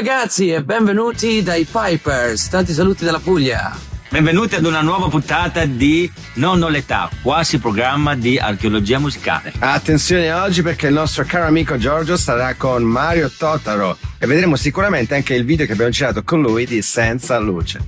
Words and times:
ragazzi 0.00 0.48
e 0.48 0.64
benvenuti 0.64 1.42
dai 1.42 1.68
Pipers. 1.70 2.48
Tanti 2.48 2.72
saluti 2.72 3.04
dalla 3.04 3.18
Puglia. 3.18 3.76
Benvenuti 4.08 4.54
ad 4.54 4.64
una 4.64 4.80
nuova 4.80 5.08
puntata 5.08 5.66
di 5.66 6.10
Non 6.36 6.62
ho 6.62 6.68
l'età, 6.68 7.10
quasi 7.20 7.58
programma 7.58 8.14
di 8.14 8.38
archeologia 8.38 8.98
musicale. 8.98 9.52
Attenzione 9.58 10.32
oggi 10.32 10.62
perché 10.62 10.86
il 10.86 10.94
nostro 10.94 11.24
caro 11.24 11.48
amico 11.48 11.76
Giorgio 11.76 12.16
sarà 12.16 12.54
con 12.54 12.82
Mario 12.82 13.30
Totaro 13.30 13.98
e 14.18 14.26
vedremo 14.26 14.56
sicuramente 14.56 15.14
anche 15.14 15.34
il 15.34 15.44
video 15.44 15.66
che 15.66 15.72
abbiamo 15.72 15.90
girato 15.90 16.22
con 16.22 16.40
lui 16.40 16.64
di 16.64 16.80
Senza 16.80 17.38
Luce. 17.38 17.78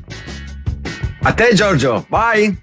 A 1.23 1.33
te 1.33 1.55
Giorgio, 1.55 2.05
vai! 2.11 2.55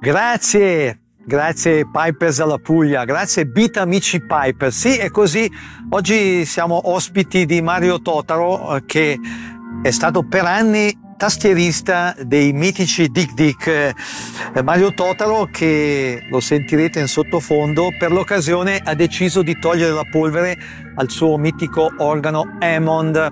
Grazie, 0.00 1.00
grazie 1.28 1.86
Pipers 1.86 2.40
alla 2.40 2.56
Puglia, 2.56 3.04
grazie 3.04 3.44
Beat 3.44 3.76
Amici 3.76 4.18
Pipers. 4.18 4.74
Sì, 4.74 4.96
è 4.96 5.10
così. 5.10 5.48
Oggi 5.90 6.46
siamo 6.46 6.90
ospiti 6.90 7.44
di 7.44 7.60
Mario 7.60 8.00
Totaro 8.00 8.76
eh, 8.76 8.84
che 8.86 9.20
è 9.82 9.90
stato 9.90 10.22
per 10.22 10.46
anni 10.46 10.98
tastierista 11.18 12.14
dei 12.24 12.52
mitici 12.52 13.08
Dick 13.08 13.34
Dick. 13.34 13.66
Eh, 13.66 14.62
Mario 14.62 14.94
Totaro, 14.94 15.48
che 15.50 16.24
lo 16.30 16.38
sentirete 16.38 17.00
in 17.00 17.08
sottofondo, 17.08 17.88
per 17.98 18.12
l'occasione 18.12 18.80
ha 18.82 18.94
deciso 18.94 19.42
di 19.42 19.58
togliere 19.58 19.92
la 19.92 20.06
polvere 20.08 20.56
al 20.94 21.10
suo 21.10 21.36
mitico 21.36 21.92
organo 21.98 22.56
Hammond. 22.60 23.28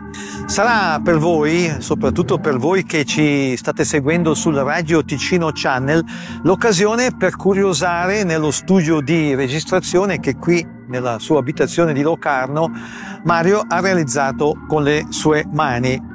Sarà 0.47 1.01
per 1.01 1.19
voi, 1.19 1.77
soprattutto 1.79 2.39
per 2.39 2.59
voi 2.59 2.83
che 2.85 3.05
ci 3.05 3.57
state 3.57 3.85
seguendo 3.85 4.35
sul 4.35 4.57
Radio 4.57 5.05
Ticino 5.05 5.51
Channel, 5.53 6.05
l'occasione 6.43 7.13
per 7.17 7.37
curiosare 7.37 8.25
nello 8.25 8.51
studio 8.51 9.01
di 9.01 9.35
registrazione 9.37 10.19
che 10.19 10.35
qui 10.37 10.75
nella 10.89 11.19
sua 11.21 11.39
abitazione 11.39 11.93
di 11.93 12.03
Locarno 12.03 12.71
Mario 13.25 13.65
ha 13.67 13.81
realizzato 13.81 14.57
con 14.67 14.83
le 14.83 15.07
sue 15.11 15.45
mani. 15.53 16.15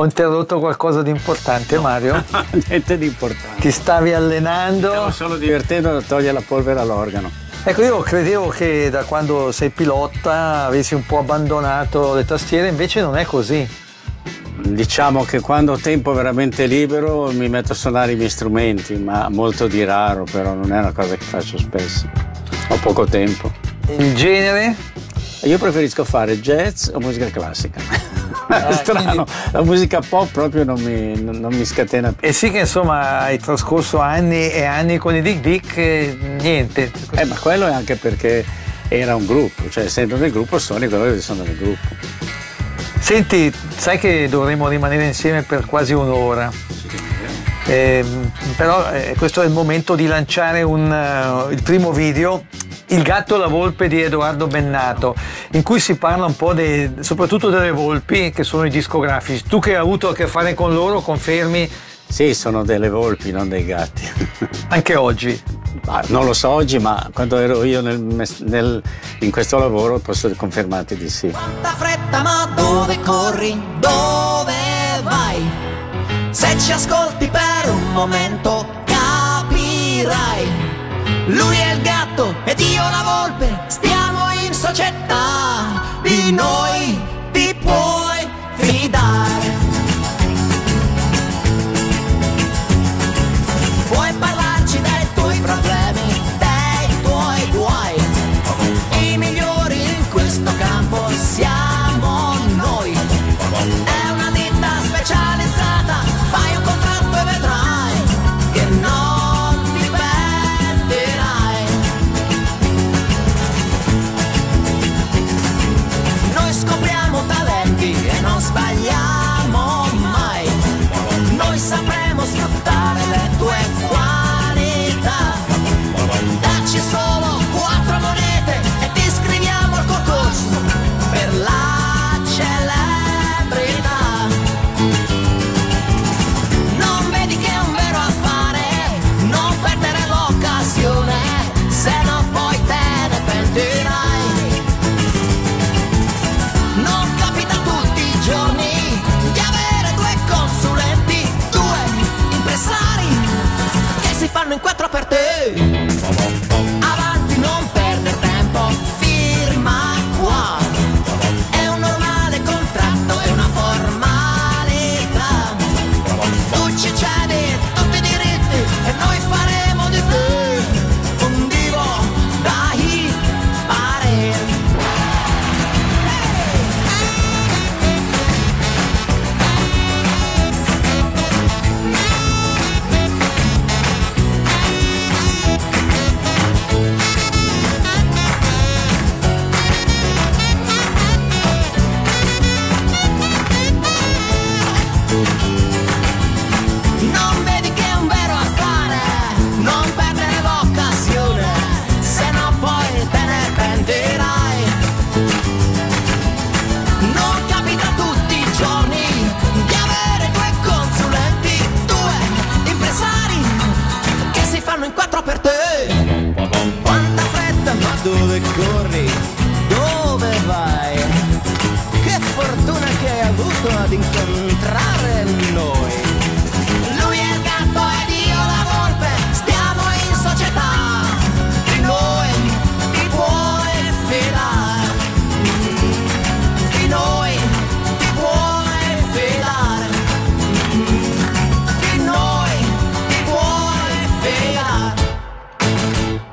Ho 0.00 0.04
interrotto 0.04 0.60
qualcosa 0.60 1.02
di 1.02 1.10
importante, 1.10 1.78
Mario? 1.78 2.24
Niente 2.68 2.96
di 2.96 3.04
importante. 3.04 3.60
Ti 3.60 3.70
stavi 3.70 4.14
allenando? 4.14 4.88
Stavo 4.88 5.10
solo 5.10 5.36
divertendo 5.36 5.94
a 5.94 6.00
togliere 6.00 6.32
la 6.32 6.40
polvere 6.40 6.80
all'organo. 6.80 7.30
Ecco, 7.62 7.82
io 7.82 7.98
credevo 7.98 8.48
che 8.48 8.88
da 8.88 9.04
quando 9.04 9.52
sei 9.52 9.68
pilota 9.68 10.64
avessi 10.64 10.94
un 10.94 11.04
po' 11.04 11.18
abbandonato 11.18 12.14
le 12.14 12.24
tastiere, 12.24 12.68
invece 12.68 13.02
non 13.02 13.18
è 13.18 13.26
così. 13.26 13.68
Diciamo 14.62 15.24
che 15.24 15.40
quando 15.40 15.72
ho 15.72 15.76
tempo 15.78 16.14
veramente 16.14 16.64
libero 16.64 17.30
mi 17.32 17.50
metto 17.50 17.72
a 17.72 17.74
suonare 17.74 18.12
i 18.12 18.16
miei 18.16 18.30
strumenti, 18.30 18.94
ma 18.96 19.28
molto 19.28 19.66
di 19.66 19.84
raro, 19.84 20.24
però 20.24 20.54
non 20.54 20.72
è 20.72 20.78
una 20.78 20.92
cosa 20.92 21.14
che 21.14 21.24
faccio 21.24 21.58
spesso. 21.58 22.08
Ho 22.68 22.78
poco 22.80 23.04
tempo. 23.04 23.52
Il 23.98 24.14
genere? 24.14 24.74
Io 25.42 25.58
preferisco 25.58 26.04
fare 26.04 26.40
jazz 26.40 26.88
o 26.90 26.98
musica 27.00 27.26
classica. 27.26 27.80
Eh, 28.50 28.72
Strano, 28.72 29.12
quindi- 29.12 29.30
la 29.52 29.62
musica 29.62 30.00
pop 30.06 30.30
proprio 30.30 30.64
non 30.64 30.80
mi, 30.80 31.20
non- 31.22 31.36
non 31.38 31.52
mi 31.54 31.64
scatena 31.64 32.12
più. 32.12 32.26
E 32.28 32.32
sì 32.32 32.50
che 32.50 32.60
insomma 32.60 33.20
hai 33.20 33.38
trascorso 33.38 33.98
anni 34.00 34.50
e 34.50 34.64
anni 34.64 34.98
con 34.98 35.14
i 35.14 35.22
Dick 35.22 35.40
Dick 35.40 35.76
e 35.76 36.18
niente. 36.40 36.90
Eh, 37.14 37.24
ma 37.24 37.36
quello 37.36 37.66
è 37.66 37.72
anche 37.72 37.96
perché 37.96 38.44
era 38.88 39.14
un 39.14 39.24
gruppo, 39.26 39.68
cioè 39.70 39.84
essendo 39.84 40.16
nel 40.16 40.32
gruppo 40.32 40.58
suoni 40.58 40.88
quello 40.88 41.04
che 41.04 41.20
sono 41.20 41.42
nel 41.42 41.56
gruppo. 41.56 41.88
Senti, 42.98 43.52
sai 43.76 43.98
che 43.98 44.28
dovremmo 44.28 44.68
rimanere 44.68 45.04
insieme 45.04 45.42
per 45.42 45.64
quasi 45.64 45.92
un'ora. 45.92 46.50
Ehm, 47.66 48.30
però 48.56 48.90
eh, 48.90 49.14
questo 49.16 49.42
è 49.42 49.44
il 49.46 49.52
momento 49.52 49.94
di 49.94 50.06
lanciare 50.06 50.62
un, 50.62 50.92
eh, 50.92 51.52
il 51.54 51.62
primo 51.62 51.92
video, 51.92 52.44
Il 52.92 53.02
gatto 53.02 53.36
e 53.36 53.38
la 53.38 53.46
volpe 53.46 53.86
di 53.86 54.02
Edoardo 54.02 54.48
Bennato, 54.48 55.14
in 55.52 55.62
cui 55.62 55.78
si 55.78 55.94
parla 55.96 56.24
un 56.26 56.34
po' 56.34 56.52
dei- 56.52 56.92
soprattutto 57.00 57.48
delle 57.48 57.70
volpi 57.70 58.30
che 58.30 58.42
sono 58.42 58.64
i 58.64 58.70
discografici. 58.70 59.44
Tu 59.44 59.60
che 59.60 59.70
hai 59.70 59.76
avuto 59.80 60.08
a 60.08 60.14
che 60.14 60.26
fare 60.26 60.54
con 60.54 60.74
loro, 60.74 61.00
confermi 61.00 61.70
Sì, 62.08 62.34
sono 62.34 62.64
delle 62.64 62.88
volpi, 62.88 63.30
non 63.30 63.48
dei 63.48 63.64
gatti. 63.64 64.02
anche 64.70 64.96
oggi. 64.96 65.40
Ma 65.86 66.02
non 66.08 66.24
lo 66.24 66.32
so 66.32 66.48
oggi, 66.48 66.80
ma 66.80 67.08
quando 67.12 67.38
ero 67.38 67.62
io 67.62 67.80
nel 67.80 68.00
nel- 68.00 68.82
in 69.20 69.30
questo 69.30 69.56
lavoro 69.58 70.00
posso 70.00 70.28
confermarti 70.34 70.96
di 70.96 71.08
sì. 71.08 71.30
Quanta 71.30 71.68
fretta, 71.76 72.22
ma 72.22 72.50
dove 72.56 72.98
corri? 73.00 73.56
Dove 73.78 74.52
vai? 75.04 75.48
Se 76.30 76.58
ci 76.58 76.72
ascolti 76.72 77.28
per 77.28 77.70
un 77.70 77.92
momento 77.92 78.66
capirai. 78.84 80.48
Lui 81.26 81.56
è 81.56 81.74
il 81.74 81.82
gatto 81.82 82.34
io 82.64 82.82
la 82.82 83.02
volpe, 83.02 83.64
stiamo 83.68 84.30
in 84.44 84.52
società. 84.52 85.98
Di 86.02 86.32
noi 86.32 87.00
ti 87.32 87.54
puoi 87.60 88.28
fidare. 88.56 89.19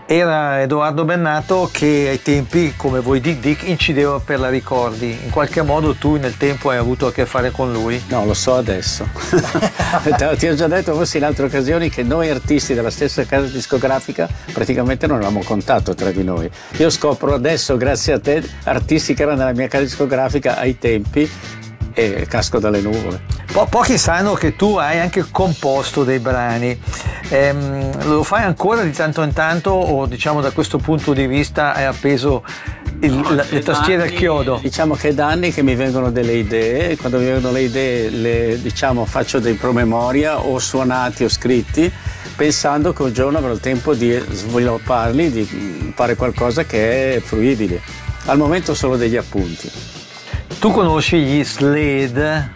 Era 0.10 0.62
Edoardo 0.62 1.04
Bennato 1.04 1.70
che 1.70 2.08
ai 2.10 2.22
tempi, 2.22 2.74
come 2.78 3.02
voi 3.02 3.20
Dick 3.20 3.40
Dick, 3.42 3.68
incideva 3.68 4.20
per 4.20 4.40
la 4.40 4.48
ricordi. 4.48 5.18
In 5.22 5.30
qualche 5.30 5.62
modo 5.62 5.96
tu 5.96 6.16
nel 6.16 6.38
tempo 6.38 6.70
hai 6.70 6.78
avuto 6.78 7.08
a 7.08 7.12
che 7.12 7.26
fare 7.26 7.52
con 7.52 7.74
lui? 7.74 8.02
No, 8.08 8.26
lo 8.26 8.34
so 8.34 8.56
adesso. 8.56 9.06
Ti 10.38 10.48
ho 10.48 10.56
già 10.56 10.68
detto 10.68 10.94
forse 10.96 11.18
in 11.18 11.26
altre 11.26 11.48
occasioni 11.48 11.90
che 11.90 12.04
noi 12.04 12.30
artisti 12.30 12.74
della 12.74 12.90
stessa 12.90 13.26
casa 13.26 13.48
discografica 13.48 14.30
praticamente 14.54 15.08
non 15.08 15.18
avevamo 15.18 15.44
contatto 15.44 15.94
tra 15.94 16.10
di 16.12 16.24
noi. 16.24 16.50
Io 16.78 16.90
scopro 16.90 17.34
adesso, 17.34 17.76
grazie 17.76 18.14
a 18.14 18.20
te, 18.20 18.42
artisti 18.64 19.14
che 19.14 19.24
erano 19.24 19.40
nella 19.40 19.54
mia 19.54 19.68
casa 19.68 19.84
discografica 19.84 20.58
ai 20.58 20.80
tempi 20.80 21.30
e 21.98 22.28
casco 22.30 22.60
dalle 22.60 22.80
nuvole. 22.80 23.22
Po- 23.52 23.66
pochi 23.66 23.98
sanno 23.98 24.34
che 24.34 24.56
tu 24.56 24.76
hai 24.76 25.00
anche 25.00 25.26
composto 25.32 26.04
dei 26.04 26.20
brani. 26.20 26.80
Ehm, 27.30 28.06
lo 28.08 28.22
fai 28.22 28.44
ancora 28.44 28.84
di 28.84 28.92
tanto 28.92 29.24
in 29.24 29.34
tanto 29.34 29.72
o 29.72 30.06
diciamo 30.06 30.40
da 30.40 30.52
questo 30.52 30.78
punto 30.78 31.14
di 31.14 31.26
vista 31.26 31.74
hai 31.74 31.86
appeso 31.86 32.44
il- 33.00 33.20
la- 33.34 33.46
le 33.50 33.64
tastiere 33.64 34.04
al 34.04 34.12
chiodo? 34.12 34.60
Diciamo 34.62 34.94
che 34.94 35.10
è 35.10 35.14
da 35.16 35.28
anni 35.28 35.52
che 35.52 35.64
mi 35.64 35.74
vengono 35.74 36.12
delle 36.12 36.34
idee, 36.34 36.96
quando 36.98 37.18
mi 37.18 37.26
vengono 37.26 37.52
le 37.52 37.62
idee 37.62 38.10
le 38.12 38.62
diciamo, 38.62 39.04
faccio 39.06 39.40
dei 39.40 39.54
promemoria 39.56 40.38
o 40.38 40.60
suonati 40.60 41.24
o 41.24 41.30
scritti, 41.30 41.92
pensando 42.36 42.94
che 42.94 43.02
un 43.02 43.12
giorno 43.12 43.40
avrò 43.40 43.52
il 43.52 43.60
tempo 43.60 43.96
di 43.96 44.24
svilupparli, 44.30 45.32
di 45.32 45.92
fare 45.96 46.16
qualcosa 46.16 46.64
che 46.64 47.16
è 47.16 47.20
fruibile. 47.22 47.82
Al 48.26 48.38
momento 48.38 48.76
solo 48.76 48.98
degli 48.98 49.16
appunti. 49.16 49.96
Tu 50.60 50.72
conosci 50.72 51.20
gli 51.20 51.44
Slade? 51.44 52.54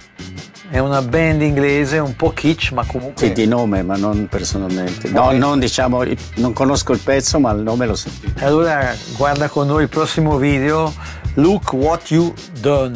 È 0.69 0.80
una 0.80 1.01
band 1.01 1.42
inglese 1.42 1.98
un 2.00 2.15
po' 2.15 2.31
kitsch, 2.31 2.71
ma 2.71 2.86
comunque. 2.86 3.27
Sì, 3.27 3.33
di 3.33 3.45
nome, 3.45 3.83
ma 3.83 3.95
non 3.98 4.27
personalmente. 4.30 5.09
No, 5.09 5.25
Ok. 5.25 5.33
non 5.33 5.59
diciamo, 5.59 6.03
non 6.36 6.53
conosco 6.53 6.94
il 6.94 7.00
pezzo, 7.00 7.39
ma 7.39 7.51
il 7.51 7.62
nome 7.62 7.86
lo 7.86 7.95
sentito. 7.95 8.44
Allora 8.45 8.95
guarda 9.18 9.50
con 9.50 9.68
noi 9.68 9.83
il 9.83 9.89
prossimo 9.89 10.38
video. 10.38 10.94
Look 11.36 11.74
what 11.74 12.09
you 12.09 12.33
done, 12.59 12.94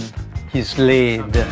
gli 0.52 0.62
Slade. 0.62 1.46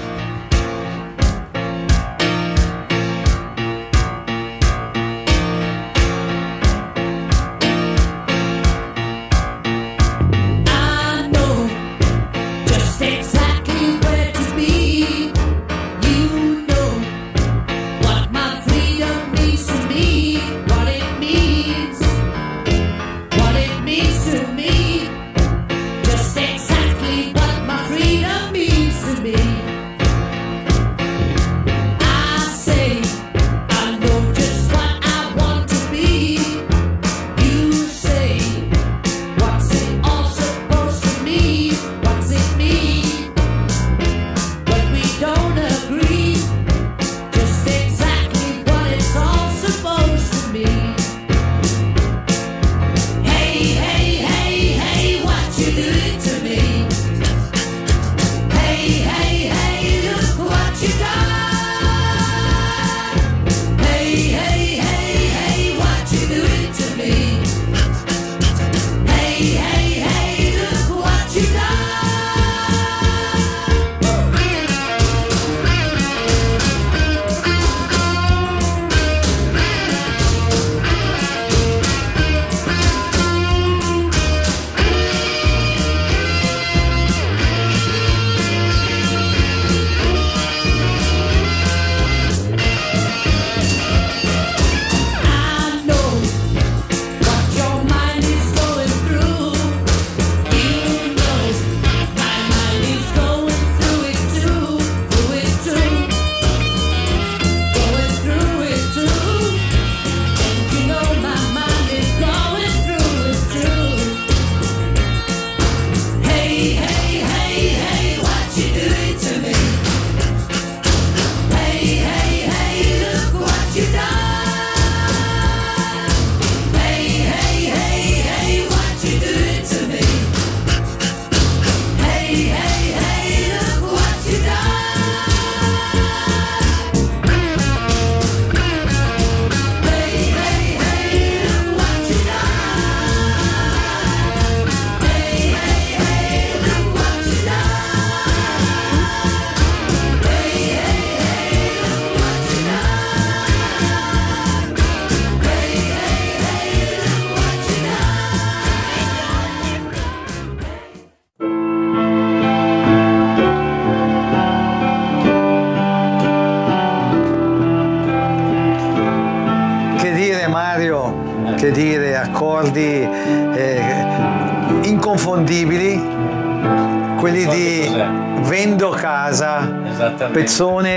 Pezzone 180.34 180.90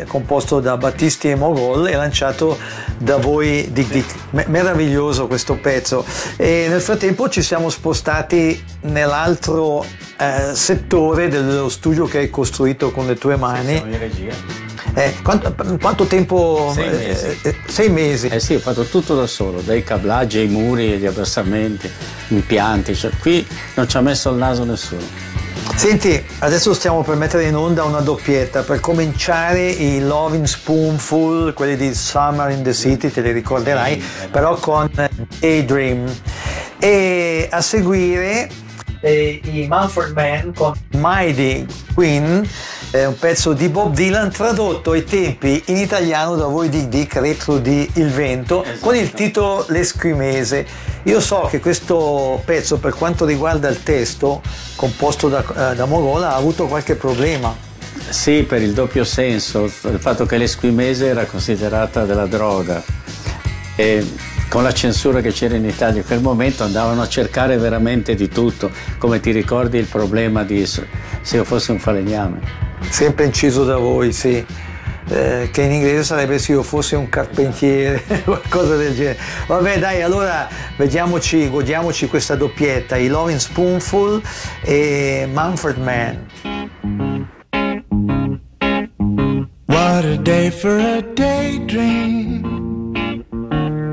eh, 0.00 0.04
composto 0.08 0.60
da 0.60 0.76
Battisti 0.76 1.28
e 1.28 1.34
Mogol 1.34 1.88
e 1.88 1.94
lanciato 1.94 2.58
da 2.98 3.18
voi 3.18 3.68
Dick 3.70 3.92
Dick. 3.92 4.14
Me- 4.30 4.46
meraviglioso 4.48 5.26
questo 5.26 5.54
pezzo. 5.56 6.04
E 6.36 6.66
nel 6.68 6.80
frattempo 6.80 7.28
ci 7.28 7.42
siamo 7.42 7.68
spostati 7.68 8.64
nell'altro 8.82 9.84
eh, 10.18 10.54
settore 10.54 11.28
dello 11.28 11.68
studio 11.68 12.06
che 12.06 12.18
hai 12.18 12.30
costruito 12.30 12.90
con 12.90 13.06
le 13.06 13.16
tue 13.16 13.36
mani. 13.36 13.76
Siamo 13.76 13.92
in 13.92 13.98
regia. 13.98 14.64
Eh, 14.94 15.14
quanto, 15.22 15.54
quanto 15.78 16.04
tempo? 16.06 16.72
Sei 16.74 16.86
eh, 16.88 16.90
mesi. 16.90 17.38
eh, 17.42 17.56
sei 17.66 17.90
mesi. 17.90 18.28
Eh 18.28 18.40
sì, 18.40 18.54
ho 18.54 18.60
fatto 18.60 18.84
tutto 18.84 19.14
da 19.14 19.26
solo, 19.26 19.60
dai 19.60 19.84
cablaggi 19.84 20.38
ai 20.38 20.48
muri, 20.48 20.92
agli 20.94 21.04
abbassamenti, 21.04 21.90
impianti, 22.28 22.94
cioè 22.94 23.10
qui 23.20 23.46
non 23.74 23.86
ci 23.86 23.98
ha 23.98 24.00
messo 24.00 24.30
il 24.30 24.36
naso 24.36 24.64
nessuno. 24.64 25.25
Senti, 25.76 26.20
adesso 26.38 26.72
stiamo 26.72 27.02
per 27.02 27.16
mettere 27.16 27.44
in 27.44 27.54
onda 27.54 27.84
una 27.84 28.00
doppietta. 28.00 28.62
Per 28.62 28.80
cominciare 28.80 29.68
i 29.68 30.00
Loving 30.00 30.46
Spoonful, 30.46 31.52
quelli 31.52 31.76
di 31.76 31.94
Summer 31.94 32.50
in 32.50 32.62
the 32.62 32.72
City, 32.72 33.10
te 33.10 33.20
li 33.20 33.30
ricorderai, 33.30 34.02
però 34.30 34.56
con 34.56 34.90
Daydream. 35.38 36.12
E 36.78 37.46
a 37.50 37.60
seguire 37.60 38.48
eh, 39.00 39.40
i 39.44 39.66
Mumford 39.68 40.14
Man 40.14 40.54
con 40.54 40.72
Mighty 40.92 41.66
Queen, 41.94 42.48
È 42.96 43.04
un 43.04 43.18
pezzo 43.18 43.52
di 43.52 43.68
Bob 43.68 43.92
Dylan 43.92 44.30
tradotto 44.30 44.92
ai 44.92 45.04
tempi 45.04 45.62
in 45.66 45.76
italiano 45.76 46.34
da 46.34 46.46
voi 46.46 46.70
di 46.70 46.88
Dick 46.88 47.16
Retro 47.16 47.58
di 47.58 47.86
Il 47.96 48.08
Vento 48.08 48.64
con 48.80 48.96
il 48.96 49.12
titolo 49.12 49.66
L'Esquimese. 49.68 50.66
Io 51.02 51.20
so 51.20 51.46
che 51.50 51.60
questo 51.60 52.40
pezzo 52.46 52.78
per 52.78 52.94
quanto 52.94 53.26
riguarda 53.26 53.68
il 53.68 53.82
testo 53.82 54.40
composto 54.76 55.28
da, 55.28 55.72
eh, 55.72 55.74
da 55.74 55.84
Morola 55.84 56.32
ha 56.32 56.36
avuto 56.36 56.68
qualche 56.68 56.94
problema. 56.94 57.54
Sì, 58.08 58.44
per 58.48 58.62
il 58.62 58.72
doppio 58.72 59.04
senso, 59.04 59.64
il 59.64 59.98
fatto 59.98 60.24
che 60.24 60.38
l'esquimese 60.38 61.08
era 61.08 61.26
considerata 61.26 62.06
della 62.06 62.26
droga 62.26 62.82
e 63.76 64.10
con 64.48 64.62
la 64.62 64.72
censura 64.72 65.20
che 65.20 65.32
c'era 65.32 65.54
in 65.54 65.66
Italia 65.66 66.00
in 66.00 66.06
quel 66.06 66.22
momento 66.22 66.64
andavano 66.64 67.02
a 67.02 67.08
cercare 67.08 67.58
veramente 67.58 68.14
di 68.14 68.28
tutto, 68.28 68.70
come 68.96 69.20
ti 69.20 69.32
ricordi 69.32 69.76
il 69.76 69.84
problema 69.84 70.44
di 70.44 70.64
se 70.64 70.86
io 71.30 71.44
fossi 71.44 71.72
un 71.72 71.78
falegname. 71.78 72.65
Sempre 72.88 73.26
inciso 73.26 73.64
da 73.64 73.76
voi, 73.76 74.12
sì. 74.12 74.44
Eh, 75.08 75.50
che 75.52 75.62
in 75.62 75.70
inglese 75.70 76.02
sarebbe 76.02 76.38
se 76.38 76.52
io 76.52 76.64
fossi 76.64 76.96
un 76.96 77.08
carpentiere, 77.08 78.02
qualcosa 78.24 78.76
del 78.76 78.94
genere. 78.94 79.18
Vabbè, 79.46 79.78
dai, 79.78 80.02
allora 80.02 80.48
vediamoci, 80.76 81.48
godiamoci 81.48 82.08
questa 82.08 82.34
doppietta, 82.34 82.96
i 82.96 83.06
Loving 83.06 83.38
Spoonful 83.38 84.20
e 84.62 85.28
Manfred 85.32 85.78
Mann. 85.78 86.24
What 89.66 90.04
a 90.04 90.16
day 90.16 90.50
for 90.50 90.76
a 90.78 91.00
daydream. 91.14 92.42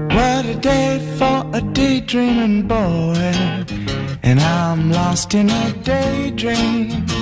What 0.09 0.45
a 0.45 0.55
day 0.59 0.99
for 1.17 1.45
a 1.53 1.61
daydreaming 1.61 2.67
boy. 2.67 3.33
And 4.23 4.39
I'm 4.39 4.91
lost 4.91 5.33
in 5.33 5.49
a 5.49 5.71
daydream. 5.83 7.12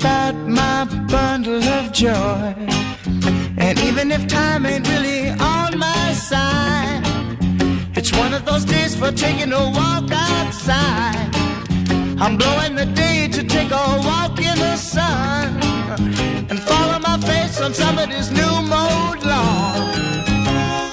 About 0.00 0.36
my 0.46 0.84
bundle 1.10 1.60
of 1.60 1.92
joy. 1.92 2.54
And 3.58 3.76
even 3.80 4.12
if 4.12 4.28
time 4.28 4.64
ain't 4.64 4.86
really 4.88 5.30
on 5.30 5.76
my 5.76 6.12
side, 6.12 7.02
it's 7.96 8.12
one 8.12 8.32
of 8.32 8.44
those 8.44 8.64
days 8.64 8.94
for 8.94 9.10
taking 9.10 9.52
a 9.52 9.64
walk 9.70 10.08
outside. 10.12 11.34
I'm 12.20 12.36
blowing 12.36 12.76
the 12.76 12.86
day 12.86 13.26
to 13.26 13.42
take 13.42 13.72
a 13.72 13.86
walk 14.08 14.38
in 14.38 14.56
the 14.58 14.76
sun 14.76 15.60
and 16.48 16.60
follow 16.60 17.00
my 17.00 17.18
face 17.18 17.60
on 17.60 17.74
somebody's 17.74 18.30
new 18.30 18.54
mode 18.74 19.24
lawn. 19.24 19.82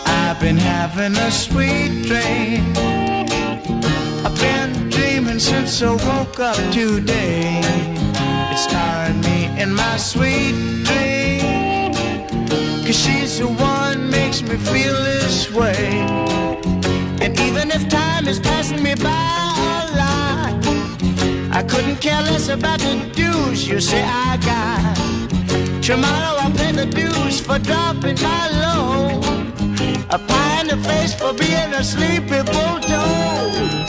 I've 0.07 0.39
been 0.39 0.57
having 0.57 1.15
a 1.15 1.29
sweet 1.29 2.07
dream. 2.09 2.73
I've 4.25 4.39
been 4.39 4.89
dreaming 4.89 5.37
since 5.37 5.79
I 5.83 5.91
woke 5.91 6.39
up 6.39 6.57
today. 6.73 8.04
It's 8.51 8.65
tiring 8.67 9.21
me 9.21 9.61
in 9.61 9.73
my 9.73 9.97
sweet 9.97 10.53
dream. 10.85 11.93
Cause 12.85 12.99
she's 13.03 13.39
the 13.39 13.47
one 13.47 14.09
makes 14.09 14.41
me 14.41 14.55
feel 14.57 14.95
this 15.03 15.51
way. 15.51 16.01
And 17.21 17.39
even 17.39 17.71
if 17.71 17.87
time 17.89 18.27
is 18.27 18.39
passing 18.39 18.81
me 18.83 18.95
by 18.95 19.25
a 19.77 19.83
lot, 20.01 20.53
I 21.51 21.63
couldn't 21.63 21.97
care 21.97 22.21
less 22.21 22.49
about 22.49 22.79
the 22.79 22.95
dues 23.13 23.67
you 23.67 23.79
say 23.79 24.03
I 24.03 24.37
got. 24.37 24.95
Tomorrow 25.83 26.37
I'll 26.41 26.51
pay 26.51 26.71
the 26.71 26.85
dues 26.85 27.39
for 27.39 27.59
dropping 27.59 28.17
my 28.21 28.43
load. 28.61 29.23
A 30.09 30.19
pie 30.19 30.61
in 30.61 30.67
the 30.67 30.77
face 30.77 31.13
for 31.13 31.33
being 31.33 31.73
a 31.73 31.83
sleepy 31.83 32.41
bulldog. 32.51 33.84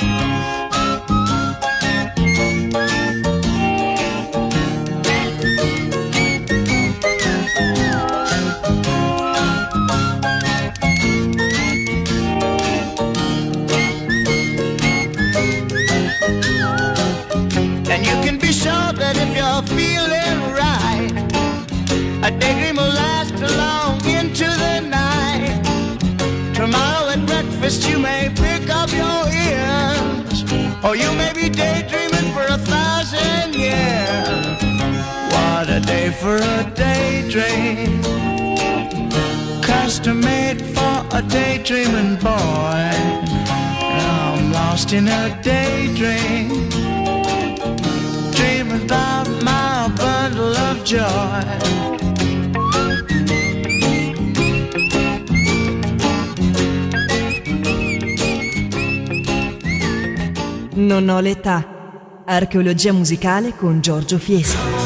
Daydreaming 41.67 42.17
boy. 42.17 42.31
I'm 43.91 44.53
lost 44.53 44.93
in 44.93 45.09
a 45.09 45.41
daydream 45.43 46.49
dreaming 48.31 48.85
about 48.85 49.29
my 49.43 49.91
bundle 49.97 50.55
of 50.55 50.85
joy. 50.85 51.43
Non 60.75 61.09
ho 61.09 61.19
l'età. 61.21 61.75
Archeologia 62.27 62.93
musicale 62.93 63.55
con 63.57 63.81
Giorgio 63.81 64.19
Fieschi. 64.19 64.86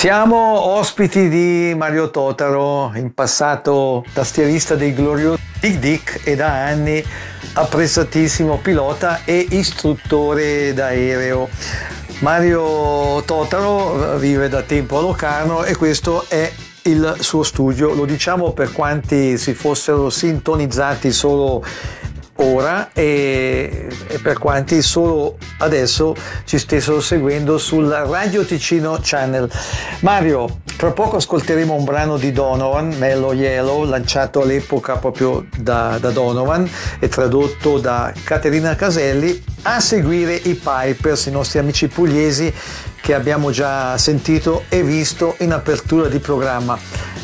Siamo 0.00 0.38
ospiti 0.38 1.28
di 1.28 1.74
Mario 1.76 2.08
Totaro, 2.08 2.90
in 2.94 3.12
passato 3.12 4.02
tastierista 4.14 4.74
dei 4.74 4.94
gloriosi 4.94 5.42
Dick 5.60 5.78
Dick 5.78 6.20
e 6.26 6.36
da 6.36 6.64
anni 6.64 7.04
apprezzatissimo 7.52 8.60
pilota 8.62 9.20
e 9.26 9.46
istruttore 9.50 10.72
d'aereo. 10.72 11.50
Mario 12.20 13.22
Totaro 13.26 14.16
vive 14.16 14.48
da 14.48 14.62
tempo 14.62 14.96
a 14.96 15.02
Locarno 15.02 15.64
e 15.64 15.76
questo 15.76 16.24
è 16.28 16.50
il 16.84 17.16
suo 17.18 17.42
studio, 17.42 17.92
lo 17.92 18.06
diciamo 18.06 18.52
per 18.52 18.72
quanti 18.72 19.36
si 19.36 19.52
fossero 19.52 20.08
sintonizzati 20.08 21.12
solo 21.12 21.62
ora 22.42 22.90
e, 22.92 23.88
e 24.06 24.18
per 24.18 24.38
quanti 24.38 24.82
solo 24.82 25.36
adesso 25.58 26.14
ci 26.44 26.58
stessero 26.58 27.00
seguendo 27.00 27.58
sul 27.58 27.88
Radio 27.88 28.44
Ticino 28.44 28.98
Channel. 29.02 29.50
Mario, 30.00 30.60
tra 30.76 30.92
poco 30.92 31.16
ascolteremo 31.16 31.74
un 31.74 31.84
brano 31.84 32.16
di 32.16 32.32
Donovan, 32.32 32.94
Mellow 32.96 33.32
Yellow, 33.32 33.84
lanciato 33.84 34.40
all'epoca 34.42 34.96
proprio 34.96 35.46
da, 35.58 35.98
da 36.00 36.10
Donovan 36.10 36.68
e 36.98 37.08
tradotto 37.08 37.78
da 37.78 38.12
Caterina 38.24 38.74
Caselli. 38.74 39.44
A 39.62 39.78
seguire 39.78 40.34
i 40.34 40.54
Pipers, 40.54 41.26
i 41.26 41.30
nostri 41.30 41.58
amici 41.58 41.88
pugliesi 41.88 42.50
che 43.00 43.14
abbiamo 43.14 43.50
già 43.50 43.96
sentito 43.98 44.64
e 44.68 44.82
visto 44.82 45.36
in 45.40 45.52
apertura 45.52 46.08
di 46.08 46.18
programma. 46.18 46.78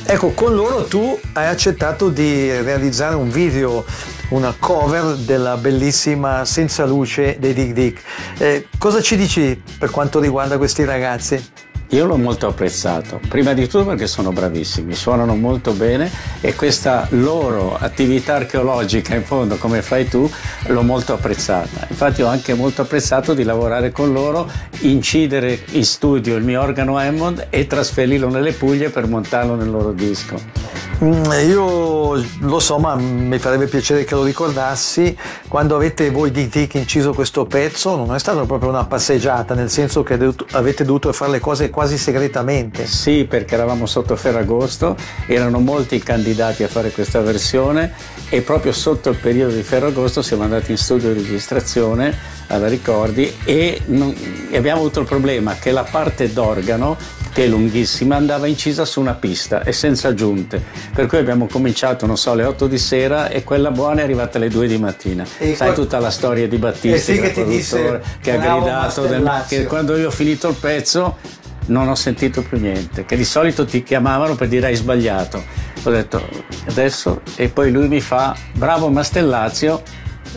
Ecco, 0.05 0.31
con 0.31 0.55
loro 0.55 0.85
tu 0.85 1.19
hai 1.33 1.47
accettato 1.47 2.09
di 2.09 2.51
realizzare 2.61 3.15
un 3.17 3.29
video, 3.29 3.85
una 4.29 4.55
cover 4.59 5.17
della 5.17 5.57
bellissima 5.57 6.45
Senza 6.45 6.85
luce 6.85 7.37
dei 7.39 7.53
Dick 7.53 7.73
Dick. 7.73 8.03
Eh, 8.39 8.69
cosa 8.79 9.01
ci 9.01 9.17
dici 9.17 9.61
per 9.79 9.91
quanto 9.91 10.21
riguarda 10.21 10.59
questi 10.59 10.85
ragazzi? 10.85 11.66
Io 11.91 12.05
l'ho 12.05 12.17
molto 12.17 12.49
apprezzato, 12.49 13.21
prima 13.29 13.53
di 13.53 13.69
tutto 13.69 13.85
perché 13.85 14.09
sono 14.09 14.33
bravissimi, 14.33 14.93
suonano 14.93 15.37
molto 15.37 15.73
bene 15.73 16.11
e 16.41 16.57
questa 16.57 17.07
loro 17.11 17.77
attività 17.77 18.35
archeologica 18.35 19.15
in 19.15 19.23
fondo 19.23 19.57
come 19.57 19.83
fai 19.83 20.09
tu 20.09 20.29
l'ho 20.67 20.83
molto 20.83 21.13
apprezzata. 21.13 21.87
Infatti 21.89 22.23
ho 22.23 22.27
anche 22.27 22.55
molto 22.55 22.83
apprezzato 22.83 23.35
di 23.35 23.45
lavorare 23.45 23.93
con 23.93 24.13
loro, 24.13 24.51
incidere 24.81 25.61
in 25.71 25.85
studio 25.85 26.35
il 26.35 26.43
mio 26.43 26.61
organo 26.61 26.99
Hammond 26.99 27.47
e 27.51 27.69
trasferirlo 27.69 28.29
nelle 28.29 28.51
Puglie 28.53 28.91
per 28.91 29.07
montarlo 29.07 29.55
nel 29.55 29.71
loro 29.71 29.93
disco. 29.93 30.86
Mm, 31.03 31.25
Io 31.51 32.15
lo 32.41 32.59
so, 32.59 32.79
ma 32.79 32.95
mi 32.95 33.39
farebbe 33.39 33.67
piacere 33.67 34.05
che 34.05 34.15
lo 34.15 34.23
ricordassi. 34.25 35.15
Quando 35.47 35.77
avete 35.77 36.11
voi 36.11 36.31
di 36.31 36.49
Dick 36.49 36.75
inciso 36.75 37.13
questo 37.13 37.45
pezzo, 37.45 37.97
non 37.97 38.15
è 38.15 38.19
stata 38.19 38.43
proprio 38.47 38.71
una 38.71 38.87
passeggiata, 38.87 39.53
nel 39.53 39.69
senso 39.69 40.03
che 40.03 40.19
avete 40.53 40.85
dovuto 40.85 41.13
fare 41.13 41.33
le 41.33 41.41
cose 41.41 41.69
quasi 41.69 41.99
segretamente. 41.99 42.87
Sì, 42.87 43.27
perché 43.29 43.55
eravamo 43.55 43.85
sotto 43.85 44.17
Ferragosto, 44.17 44.97
erano 45.27 45.59
molti 45.61 45.99
candidati 45.99 46.63
a 46.63 46.69
fare 46.69 46.91
questa 46.91 47.21
versione 47.21 47.93
e 48.31 48.41
proprio 48.41 48.73
sotto 48.73 49.11
il 49.11 49.17
periodo 49.17 49.55
di 49.55 49.63
Ferragosto 49.63 50.21
siamo 50.23 50.43
andati 50.45 50.73
in 50.73 50.79
studio 50.79 51.13
di 51.13 51.21
registrazione 51.23 52.35
alla 52.49 52.69
Ricordi 52.69 53.33
e, 53.45 53.83
non- 53.87 54.15
e 54.51 54.57
abbiamo 54.57 54.81
avuto 54.81 55.01
il 55.01 55.07
problema 55.07 55.55
che 55.59 55.71
la 55.71 55.85
parte 55.89 56.33
d'organo 56.33 56.97
che 57.37 57.45
è 57.45 57.49
lunghissima, 57.49 58.17
andava 58.17 58.47
incisa 58.47 58.87
su 58.87 58.99
una 58.99 59.13
pista 59.13 59.63
e 59.63 59.71
senza 59.73 60.09
aggiunte. 60.09 60.63
Per 60.95 61.05
cui 61.07 61.19
abbiamo 61.19 61.47
cominciato, 61.47 62.07
non 62.07 62.17
so, 62.17 62.31
alle 62.31 62.45
8 62.45 62.67
di 62.67 62.79
sera 62.79 63.29
e 63.29 63.45
quella 63.45 63.71
buona 63.71 64.01
è 64.01 64.05
arrivata 64.05 64.39
alle 64.39 64.49
2 64.49 64.67
di 64.67 64.79
mattina. 64.79 65.23
E 65.37 65.55
Sai 65.55 65.67
qua- 65.69 65.75
tutta 65.77 65.99
la 65.99 66.09
storia 66.11 66.49
di 66.49 66.57
Battisti, 66.57 66.89
Eh 66.89 66.99
sì, 66.99 67.13
il 67.13 67.21
che 67.21 67.33
ti 67.33 67.45
disse, 67.45 68.01
che 68.23 68.33
ha 68.33 68.39
"Bravo 68.39 68.61
gridato, 68.63 69.03
del- 69.03 69.21
Mastellazio". 69.21 69.59
che 69.59 69.67
quando 69.67 69.97
io 69.99 70.07
ho 70.07 70.11
finito 70.11 70.49
il 70.49 70.55
pezzo 70.59 71.19
non 71.67 71.89
ho 71.89 71.95
sentito 71.95 72.41
più 72.41 72.59
niente, 72.59 73.05
che 73.05 73.17
di 73.17 73.25
solito 73.25 73.67
ti 73.67 73.83
chiamavano 73.83 74.35
per 74.35 74.49
dire 74.49 74.69
hai 74.69 74.75
sbagliato. 74.77 75.43
Ho 75.83 75.91
detto 75.91 76.27
adesso 76.71 77.21
e 77.37 77.51
poi 77.51 77.71
lui 77.71 77.87
mi 77.87 78.01
fa 78.01 78.35
bravo 78.55 78.89
Mastellazio, 78.89 79.83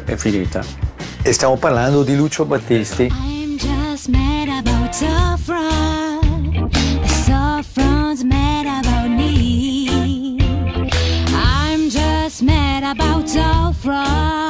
è 0.04 0.16
finita. 0.16 0.62
E 1.22 1.32
stiamo 1.32 1.56
parlando 1.56 2.04
di 2.04 2.14
Lucio 2.18 2.44
Battisti. 2.44 3.39
it's 13.32 13.38
all 13.38 13.74
from 13.74 14.49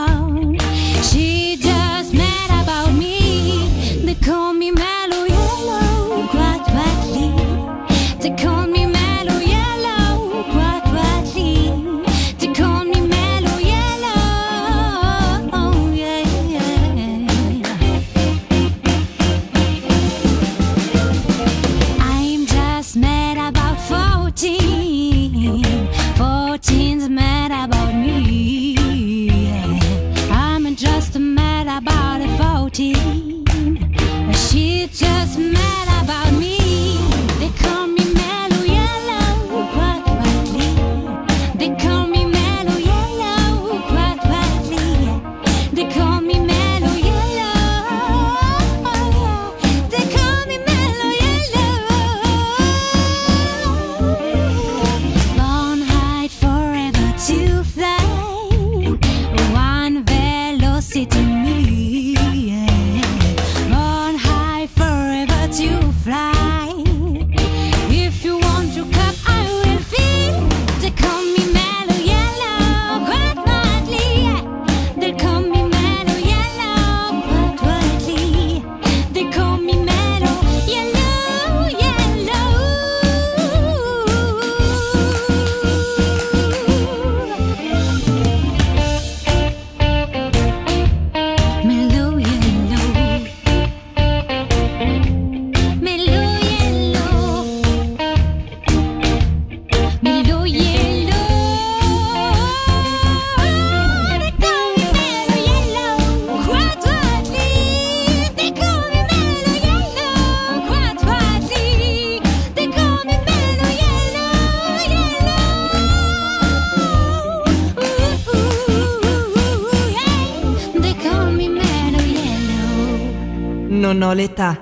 Non 124.10 124.18
ho 124.18 124.22
l'età. 124.22 124.58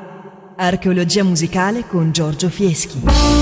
Archeologia 0.57 1.23
musicale 1.23 1.87
con 1.87 2.11
Giorgio 2.11 2.49
Fieschi. 2.49 3.36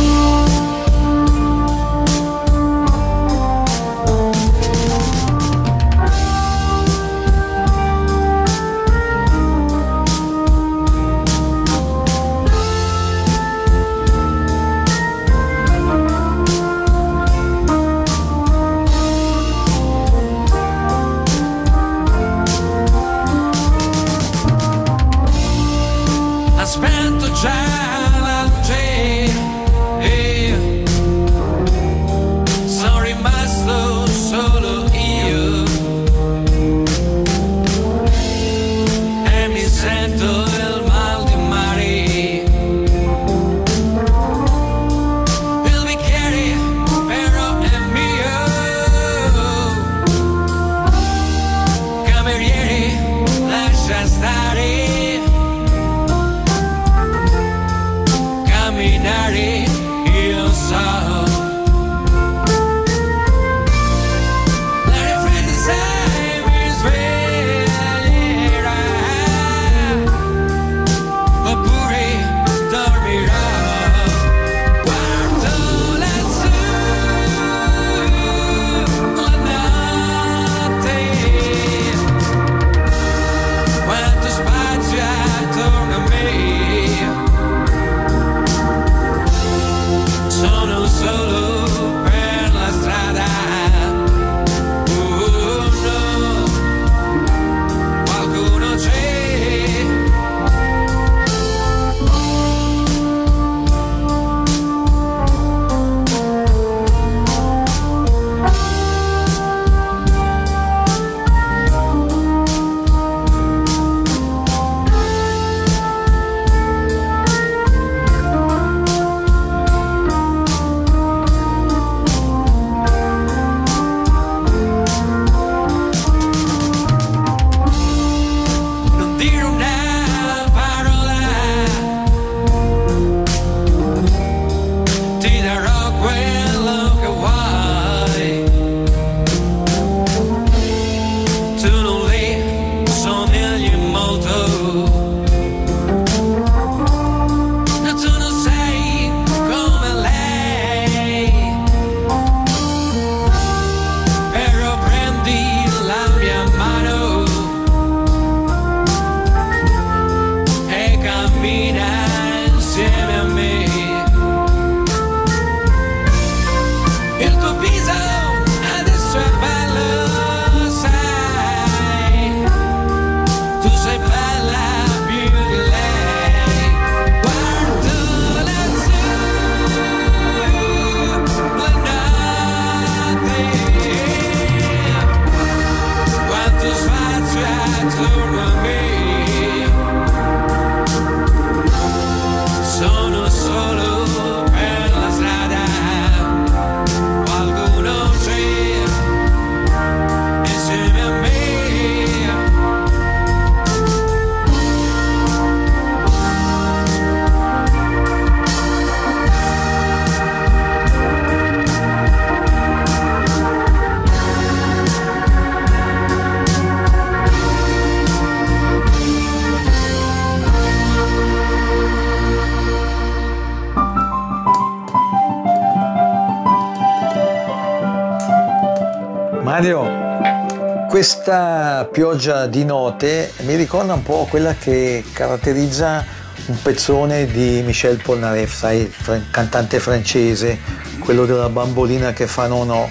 Pioggia 232.15 232.47
di 232.47 232.63
note 232.63 233.33
mi 233.41 233.55
ricorda 233.55 233.93
un 233.93 234.01
po' 234.01 234.25
quella 234.29 234.55
che 234.55 235.03
caratterizza 235.11 236.05
un 236.45 236.61
pezzone 236.61 237.25
di 237.25 237.61
Michel 237.65 238.01
Polnareff, 238.01 238.53
sai, 238.53 238.89
cantante 239.31 239.79
francese, 239.79 240.57
quello 240.99 241.25
della 241.25 241.49
bambolina 241.49 242.13
che 242.13 242.25
fa 242.25 242.47
no 242.47 242.63
no. 242.63 242.89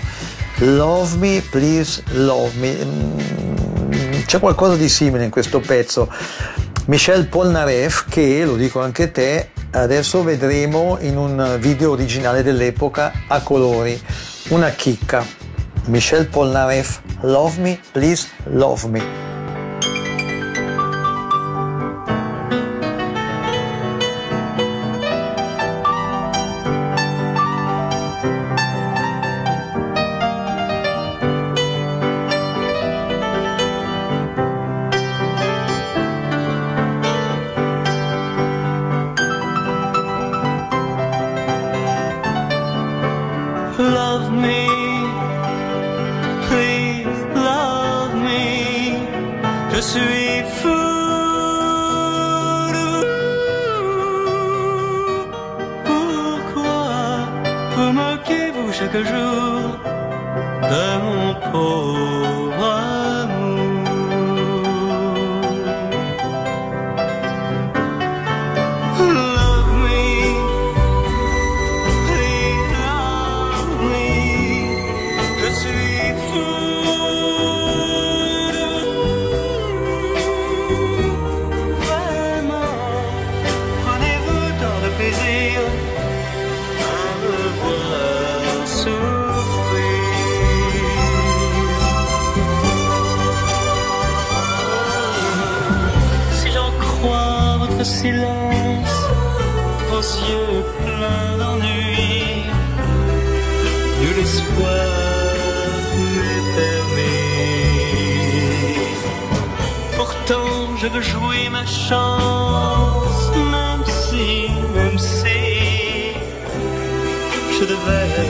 Love 0.59 1.17
me, 1.17 1.43
please 1.49 2.03
love 2.13 2.51
me. 2.59 2.85
Mm, 2.85 4.21
C'è 4.27 4.39
qualcosa 4.39 4.77
di 4.77 4.91
simile 4.91 5.25
in 5.25 5.31
questo 5.31 5.61
pezzo. 5.61 6.13
Michel 6.87 7.27
Polnareff, 7.27 8.05
che 8.11 8.45
lo 8.45 8.57
dico 8.57 8.83
anche 8.83 9.11
te, 9.11 9.53
adesso 9.71 10.23
vedremo 10.23 10.99
in 11.01 11.17
un 11.17 11.57
video 11.61 11.93
originale 11.93 12.43
dell'epoca 12.43 13.11
a 13.27 13.41
colori. 13.41 13.99
Una 14.49 14.69
chicca. 14.69 15.25
Michel 15.87 16.27
Polnareff, 16.27 16.99
Love 17.25 17.59
Me, 17.59 17.81
Please 17.95 18.29
Love 18.47 18.85
Me. 18.85 19.01
Love 19.01 19.01
me, 19.01 19.01
please 19.01 19.01
love 19.01 19.25
me. 19.25 19.34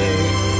Spirit. 0.04 0.53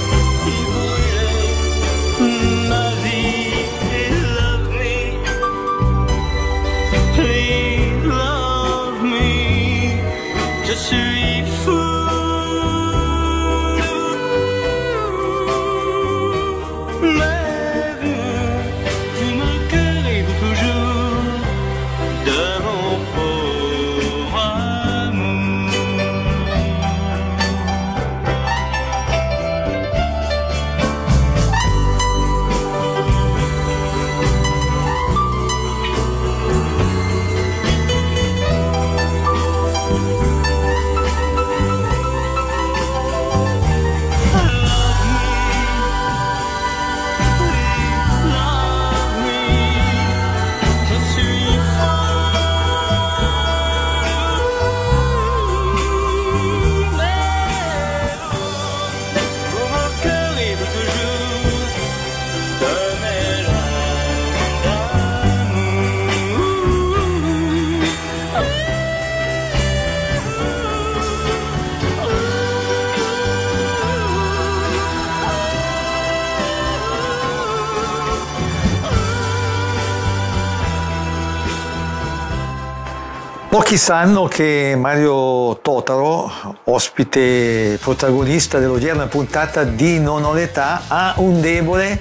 Pochi 83.74 83.86
sanno 83.86 84.26
che 84.26 84.76
Mario 84.78 85.58
Totaro, 85.60 86.30
ospite 86.62 87.76
protagonista 87.82 88.60
dell'odierna 88.60 89.08
puntata 89.08 89.64
di 89.64 89.98
Non 89.98 90.22
ho 90.22 90.32
l'età, 90.32 90.82
ha 90.86 91.14
un 91.16 91.40
debole 91.40 92.00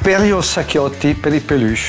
per 0.00 0.22
gli 0.22 0.30
orsacchiotti, 0.30 1.14
per 1.14 1.34
i 1.34 1.40
peluche. 1.40 1.80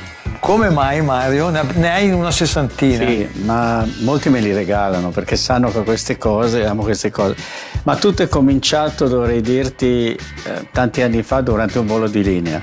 Come 0.40 0.70
mai 0.70 1.02
Mario? 1.02 1.50
Ne 1.50 1.92
hai 1.92 2.10
una 2.10 2.30
sessantina? 2.30 3.04
Sì, 3.04 3.28
ma 3.44 3.86
molti 4.00 4.30
me 4.30 4.40
li 4.40 4.54
regalano 4.54 5.10
perché 5.10 5.36
sanno 5.36 5.70
che 5.70 5.82
queste 5.82 6.16
cose, 6.16 6.64
amo 6.64 6.84
queste 6.84 7.10
cose. 7.10 7.36
Ma 7.82 7.96
tutto 7.96 8.22
è 8.22 8.28
cominciato, 8.28 9.08
dovrei 9.08 9.42
dirti, 9.42 10.14
eh, 10.14 10.68
tanti 10.72 11.02
anni 11.02 11.22
fa 11.22 11.42
durante 11.42 11.78
un 11.78 11.86
volo 11.86 12.08
di 12.08 12.22
linea. 12.22 12.62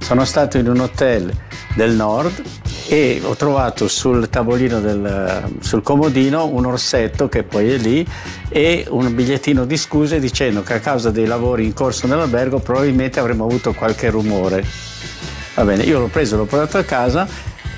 Sono 0.00 0.24
stato 0.24 0.58
in 0.58 0.68
un 0.68 0.80
hotel 0.80 1.32
del 1.76 1.92
nord 1.92 2.42
e 2.86 3.20
ho 3.24 3.34
trovato 3.34 3.88
sul 3.88 4.28
tavolino 4.28 4.80
del, 4.80 5.42
sul 5.60 5.82
comodino 5.82 6.46
un 6.46 6.66
orsetto 6.66 7.28
che 7.28 7.42
poi 7.42 7.72
è 7.72 7.76
lì 7.76 8.06
e 8.48 8.84
un 8.88 9.14
bigliettino 9.14 9.64
di 9.64 9.76
scuse 9.76 10.20
dicendo 10.20 10.62
che 10.62 10.74
a 10.74 10.80
causa 10.80 11.10
dei 11.10 11.26
lavori 11.26 11.64
in 11.64 11.72
corso 11.72 12.06
nell'albergo 12.06 12.58
probabilmente 12.58 13.20
avremmo 13.20 13.44
avuto 13.44 13.72
qualche 13.72 14.10
rumore. 14.10 14.64
Va 15.54 15.64
bene, 15.64 15.84
io 15.84 16.00
l'ho 16.00 16.08
preso, 16.08 16.36
l'ho 16.36 16.44
portato 16.44 16.78
a 16.78 16.82
casa 16.82 17.26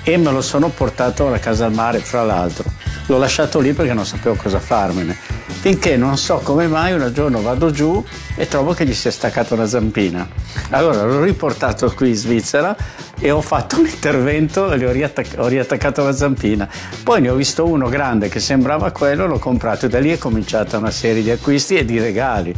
e 0.03 0.17
me 0.17 0.31
lo 0.31 0.41
sono 0.41 0.69
portato 0.69 1.27
alla 1.27 1.39
casa 1.39 1.67
al 1.67 1.73
mare, 1.73 1.99
fra 1.99 2.23
l'altro. 2.23 2.65
L'ho 3.07 3.19
lasciato 3.19 3.61
lì 3.61 3.73
perché 3.73 3.93
non 3.93 4.07
sapevo 4.07 4.35
cosa 4.35 4.59
farmene. 4.59 5.36
Finché 5.67 5.97
non 5.97 6.17
so 6.17 6.37
come 6.45 6.69
mai 6.69 6.93
un 6.93 7.11
giorno 7.13 7.43
vado 7.43 7.73
giù 7.73 8.01
e 8.37 8.47
trovo 8.47 8.73
che 8.73 8.87
gli 8.87 8.95
si 8.95 9.09
è 9.09 9.11
staccata 9.11 9.55
una 9.55 9.67
zampina. 9.67 10.25
Allora 10.71 11.03
l'ho 11.03 11.25
riportato 11.25 11.93
qui 11.93 12.11
in 12.11 12.15
Svizzera 12.15 12.77
e 13.19 13.33
ho 13.33 13.41
fatto 13.41 13.81
un 13.81 13.87
intervento 13.87 14.71
e 14.71 14.87
ho, 14.87 14.93
riattac- 14.93 15.35
ho 15.39 15.49
riattaccato 15.49 16.05
la 16.05 16.13
zampina. 16.13 16.69
Poi 17.03 17.21
ne 17.21 17.31
ho 17.31 17.35
visto 17.35 17.67
uno 17.67 17.89
grande 17.89 18.29
che 18.29 18.39
sembrava 18.39 18.93
quello, 18.93 19.27
l'ho 19.27 19.41
comprato 19.41 19.87
e 19.87 19.89
da 19.89 19.99
lì 19.99 20.11
è 20.11 20.19
cominciata 20.19 20.79
una 20.79 20.93
serie 20.93 21.25
di 21.25 21.33
acquisti 21.33 21.75
e 21.75 21.85
di 21.85 21.99
regali 21.99 22.55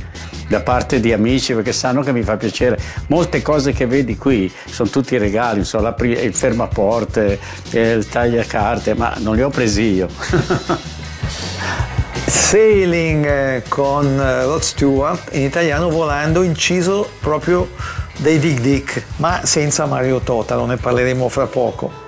da 0.47 0.61
parte 0.61 1.01
di 1.01 1.11
amici 1.11 1.55
perché 1.55 1.73
sanno 1.73 2.03
che 2.03 2.13
mi 2.13 2.23
fa 2.23 2.37
piacere. 2.37 2.79
Molte 3.07 3.41
cose 3.41 3.73
che 3.73 3.87
vedi 3.87 4.19
qui 4.19 4.53
sono 4.67 4.91
tutti 4.91 5.17
regali, 5.17 5.61
insomma, 5.61 5.97
il 5.99 6.35
fermaporte, 6.35 7.41
eh, 7.71 7.93
il 7.93 8.07
tagliacarte, 8.07 8.93
ma 8.93 9.15
non 9.21 9.35
li 9.35 9.41
ho 9.41 9.49
presi 9.49 9.95
io. 9.95 10.09
Sailing 12.29 13.25
eh, 13.25 13.63
con 13.69 14.21
eh, 14.21 14.45
Rod 14.45 14.61
Stewart, 14.61 15.35
in 15.35 15.43
italiano 15.43 15.89
volando, 15.89 16.43
inciso 16.43 17.09
proprio 17.21 17.71
dai 18.19 18.39
Dick 18.39 18.61
Dick, 18.61 19.05
ma 19.17 19.41
senza 19.45 19.87
Mario 19.87 20.21
Totaro, 20.21 20.67
ne 20.67 20.77
parleremo 20.77 21.29
fra 21.29 21.47
poco. 21.47 22.08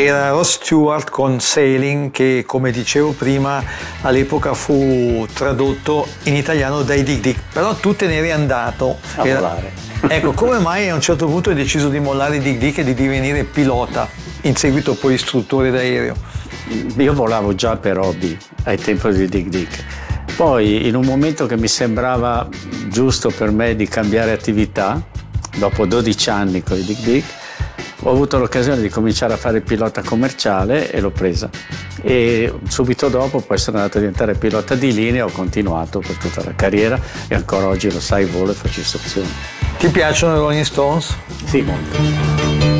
Eh, 0.00 0.04
era 0.04 0.30
Ross 0.30 0.54
Stewart 0.54 1.10
con 1.10 1.40
Sailing 1.40 2.10
che 2.10 2.44
come 2.46 2.70
dicevo 2.70 3.12
prima 3.12 3.62
all'epoca 4.00 4.54
fu 4.54 5.26
tradotto 5.32 6.06
in 6.24 6.36
italiano 6.36 6.82
dai 6.82 7.02
Dig 7.02 7.20
Dig, 7.20 7.36
però 7.52 7.74
tu 7.74 7.94
te 7.94 8.06
ne 8.06 8.16
eri 8.16 8.30
andato. 8.30 8.98
A 9.16 9.26
era... 9.26 9.38
volare. 9.38 9.88
Ecco, 10.08 10.32
come 10.32 10.58
mai 10.58 10.88
a 10.88 10.94
un 10.94 11.00
certo 11.02 11.26
punto 11.26 11.50
hai 11.50 11.54
deciso 11.54 11.90
di 11.90 12.00
mollare 12.00 12.38
Dig 12.38 12.56
Dig 12.56 12.78
e 12.78 12.84
di 12.84 12.94
divenire 12.94 13.44
pilota, 13.44 14.08
in 14.42 14.56
seguito 14.56 14.94
poi 14.94 15.12
istruttore 15.12 15.70
d'aereo? 15.70 16.16
Io 16.96 17.12
volavo 17.12 17.54
già 17.54 17.76
per 17.76 17.98
hobby 17.98 18.34
ai 18.64 18.78
tempi 18.78 19.12
di 19.12 19.28
Dig 19.28 19.48
Dig. 19.48 19.68
Poi 20.34 20.86
in 20.86 20.96
un 20.96 21.04
momento 21.04 21.44
che 21.44 21.58
mi 21.58 21.68
sembrava 21.68 22.48
giusto 22.88 23.30
per 23.30 23.50
me 23.50 23.76
di 23.76 23.86
cambiare 23.86 24.32
attività, 24.32 25.02
dopo 25.58 25.84
12 25.84 26.30
anni 26.30 26.62
con 26.62 26.78
i 26.78 26.82
Dig 26.82 26.98
Dig, 27.00 27.24
ho 28.02 28.10
avuto 28.10 28.38
l'occasione 28.38 28.80
di 28.80 28.88
cominciare 28.88 29.34
a 29.34 29.36
fare 29.36 29.58
il 29.58 29.62
pilota 29.62 30.02
commerciale 30.02 30.90
e 30.90 31.00
l'ho 31.00 31.10
presa. 31.10 31.50
E 32.02 32.52
subito 32.68 33.08
dopo 33.08 33.40
poi 33.40 33.58
sono 33.58 33.78
andato 33.78 33.98
a 33.98 34.00
diventare 34.00 34.34
pilota 34.34 34.74
di 34.74 34.92
linea, 34.92 35.24
ho 35.24 35.30
continuato 35.30 36.00
per 36.00 36.16
tutta 36.16 36.42
la 36.44 36.54
carriera 36.54 36.98
e 37.28 37.34
ancora 37.34 37.66
oggi 37.66 37.92
lo 37.92 38.00
sai, 38.00 38.24
volo 38.24 38.52
e 38.52 38.54
faccio 38.54 38.80
istruzioni. 38.80 39.28
Ti 39.78 39.88
piacciono 39.88 40.34
i 40.34 40.38
Rolling 40.38 40.64
Stones? 40.64 41.16
Sì, 41.46 41.62
molto. 41.62 42.79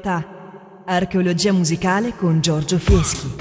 libertà. 0.00 0.24
Archeologia 0.86 1.52
musicale 1.52 2.16
con 2.16 2.40
Giorgio 2.40 2.78
Fieschi. 2.78 3.39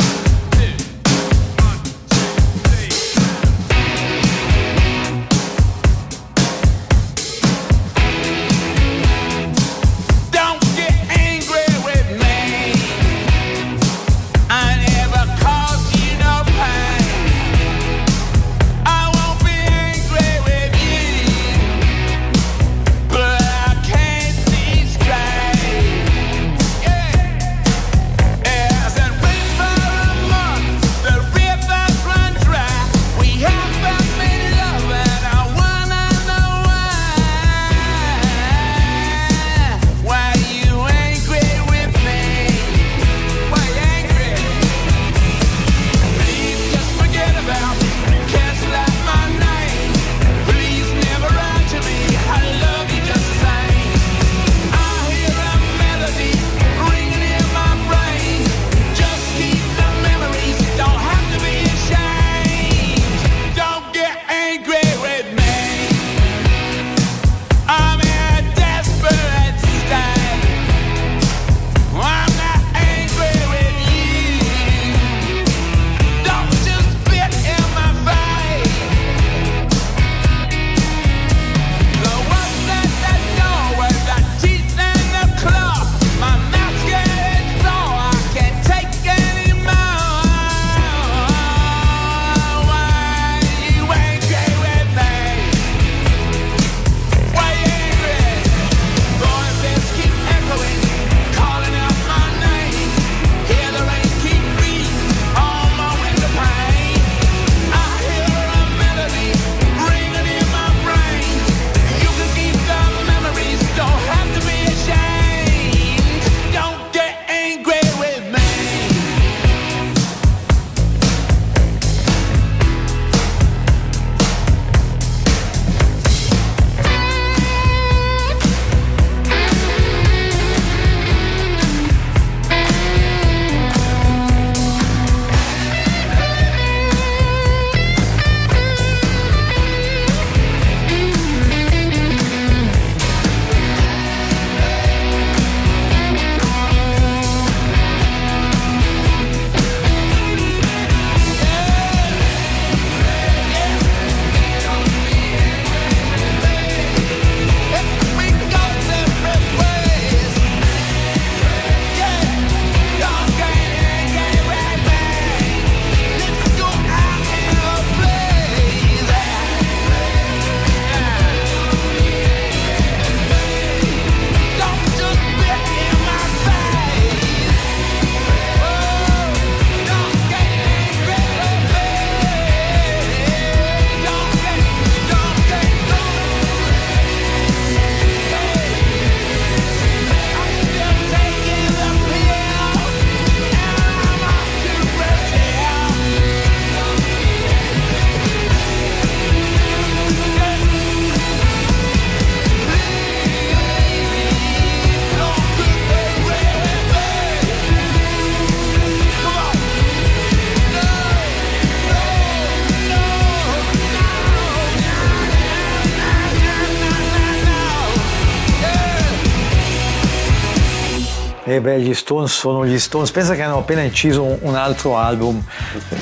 Eh 221.49 221.61
beh, 221.61 221.79
gli 221.79 221.95
Stones 221.95 222.31
sono 222.31 222.63
gli 222.63 222.77
Stones. 222.77 223.09
Pensa 223.09 223.33
che 223.33 223.41
hanno 223.41 223.57
appena 223.57 223.81
inciso 223.81 224.37
un 224.41 224.53
altro 224.53 224.97
album. 224.97 225.43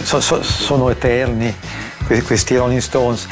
So, 0.03 0.19
so, 0.19 0.43
sono 0.43 0.89
eterni 0.89 1.55
questi 2.25 2.57
Rolling 2.57 2.81
Stones. 2.81 3.25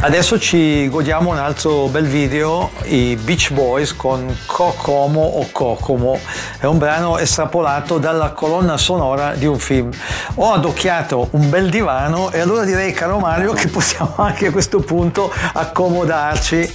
Adesso 0.00 0.38
ci 0.38 0.88
godiamo 0.88 1.28
un 1.28 1.36
altro 1.36 1.88
bel 1.88 2.06
video, 2.06 2.70
i 2.84 3.16
Beach 3.16 3.52
Boys 3.52 3.94
con 3.94 4.34
Cocomo 4.46 5.20
o 5.20 5.46
Cocomo. 5.52 6.18
È 6.58 6.64
un 6.64 6.78
brano 6.78 7.18
estrapolato 7.18 7.98
dalla 7.98 8.30
colonna 8.30 8.78
sonora 8.78 9.34
di 9.34 9.44
un 9.44 9.58
film. 9.58 9.90
Ho 10.36 10.54
adocchiato 10.54 11.28
un 11.32 11.50
bel 11.50 11.68
divano 11.68 12.30
e 12.30 12.40
allora 12.40 12.64
direi, 12.64 12.94
caro 12.94 13.18
Mario, 13.18 13.52
che 13.52 13.68
possiamo 13.68 14.14
anche 14.16 14.46
a 14.46 14.50
questo 14.50 14.80
punto 14.80 15.30
accomodarci. 15.52 16.72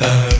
Uh. 0.00 0.33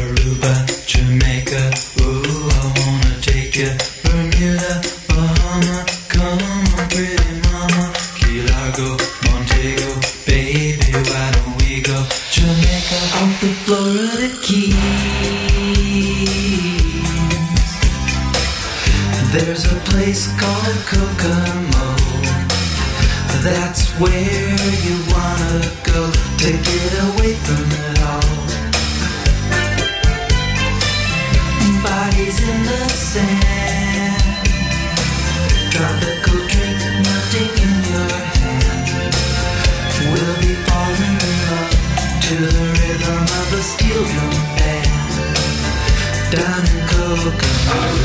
Down 46.36 46.66
in 46.66 46.86
Kokomo. 46.88 48.03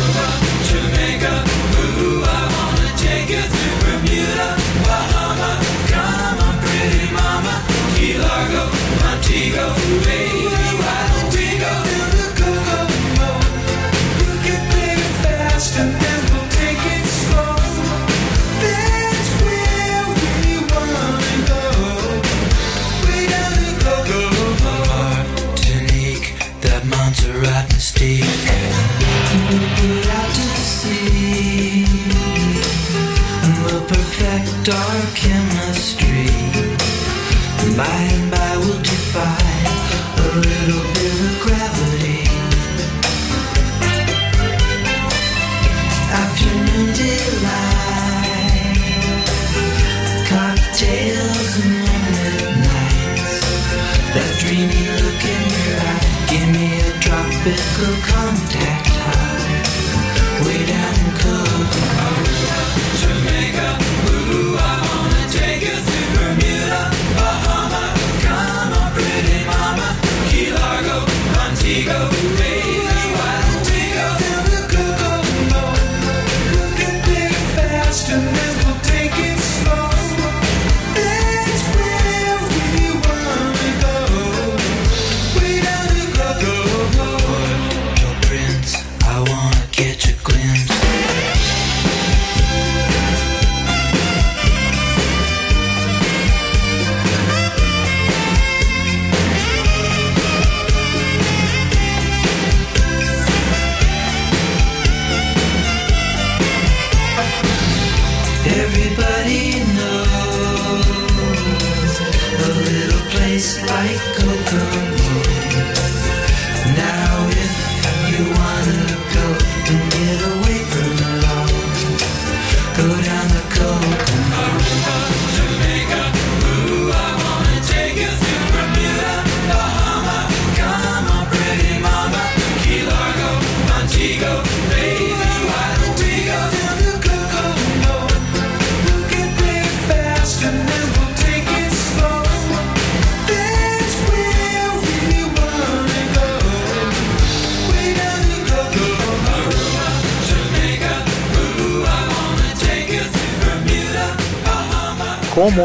a 39.22 40.40
little 40.40 40.89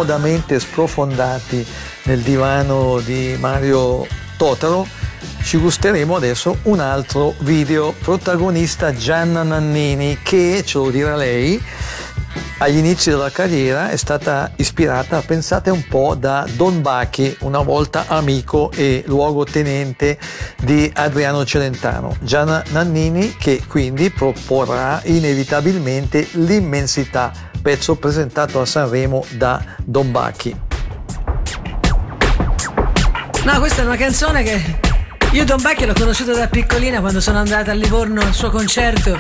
comodamente 0.05 0.61
sprofondati 0.61 1.67
nel 2.05 2.21
divano 2.21 3.01
di 3.01 3.37
Mario 3.41 4.07
Totaro, 4.37 4.87
ci 5.43 5.57
gusteremo 5.57 6.15
adesso 6.15 6.59
un 6.65 6.81
altro 6.81 7.35
video 7.39 7.95
protagonista 8.03 8.93
Gianna 8.93 9.43
Nannini 9.43 10.19
che, 10.23 10.63
ce 10.63 10.77
lo 10.77 10.91
dirà 10.91 11.17
lei, 11.17 11.59
agli 12.59 12.77
inizi 12.77 13.09
della 13.09 13.31
carriera 13.31 13.89
è 13.89 13.97
stata 13.97 14.53
ispirata, 14.57 15.23
pensate 15.23 15.71
un 15.71 15.87
po', 15.89 16.15
da 16.15 16.47
Don 16.55 16.83
Bacchi, 16.83 17.35
una 17.41 17.63
volta 17.63 18.05
amico 18.07 18.71
e 18.73 19.05
luogotenente 19.07 20.19
di 20.61 20.91
Adriano 20.95 21.47
Celentano. 21.47 22.15
Gianna 22.21 22.63
Nannini 22.73 23.37
che 23.39 23.63
quindi 23.67 24.11
proporrà 24.11 25.01
inevitabilmente 25.05 26.29
l'immensità, 26.33 27.53
pezzo 27.65 27.95
presentato 27.95 28.61
a 28.61 28.67
Sanremo 28.67 29.25
da 29.31 29.59
Don 29.83 30.13
Bacchi. 30.13 30.55
No, 33.45 33.59
questa 33.59 33.81
è 33.81 33.87
una 33.87 33.97
canzone 33.97 34.43
che 34.43 34.79
io 35.33 35.47
Don 35.47 35.63
Bacchi 35.63 35.87
l'ho 35.87 35.95
conosciuto 35.95 36.35
da 36.35 36.47
piccolina 36.47 37.01
quando 37.01 37.23
sono 37.23 37.39
andata 37.39 37.71
a 37.71 37.75
Livorno 37.75 38.21
al 38.21 38.35
suo 38.35 38.51
concerto. 38.51 39.19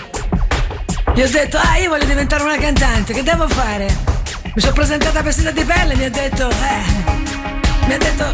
Gli 1.14 1.22
ho 1.22 1.30
detto, 1.30 1.56
ah, 1.56 1.78
io 1.78 1.88
voglio 1.88 2.04
diventare 2.04 2.42
una 2.42 2.58
cantante, 2.58 3.14
che 3.14 3.22
devo 3.22 3.48
fare? 3.48 3.86
Mi 4.54 4.60
sono 4.60 4.74
presentata 4.74 5.22
vestita 5.22 5.50
di 5.50 5.64
pelle 5.64 5.94
e 5.94 5.96
mi 5.96 6.04
ha 6.04 6.10
detto, 6.10 6.50
eh, 6.50 7.86
mi 7.86 7.94
ha 7.94 7.98
detto, 7.98 8.24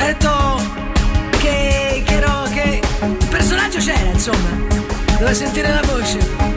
ha 0.00 0.04
detto 0.04 0.60
che, 1.38 2.02
che 2.04 2.14
ero, 2.14 2.42
che 2.52 2.82
il 3.00 3.26
personaggio 3.30 3.78
c'era, 3.78 4.10
insomma, 4.10 4.50
doveva 5.12 5.32
sentire 5.32 5.72
la 5.72 5.82
voce. 5.86 6.55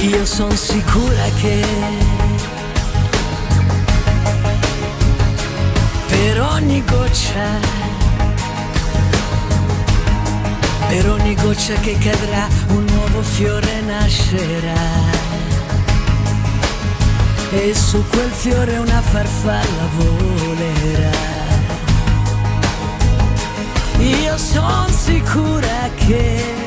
Io 0.00 0.24
sono 0.24 0.54
sicura 0.54 1.24
che 1.40 1.64
per 6.08 6.40
ogni 6.40 6.82
goccia 6.84 7.76
per 10.88 11.10
ogni 11.10 11.34
goccia 11.34 11.74
che 11.80 11.98
cadrà 11.98 12.46
un 12.68 12.84
nuovo 12.84 13.20
fiore 13.22 13.80
nascerà. 13.80 15.24
E 17.50 17.74
su 17.74 18.04
quel 18.08 18.30
fiore 18.30 18.76
una 18.78 19.00
farfalla 19.00 19.88
volerà. 19.96 21.10
Io 23.98 24.38
sono 24.38 24.86
sicura 24.88 25.90
che 25.96 26.65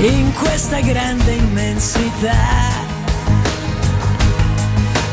in 0.00 0.32
questa 0.32 0.80
grande 0.80 1.32
immensità. 1.32 2.86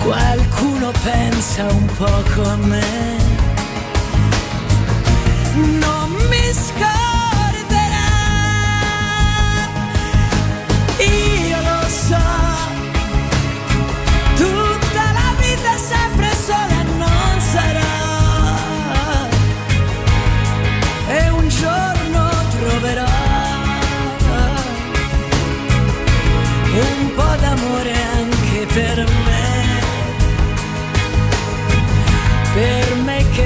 Qualcuno 0.03 0.91
pensa 1.03 1.65
un 1.65 1.85
po' 1.97 2.23
come 2.35 2.65
me. 2.65 3.17
Non 5.79 6.11
mi 6.29 6.53
scorderà. 6.53 8.03
Io 10.99 11.57
lo 11.61 11.87
so, 11.87 12.34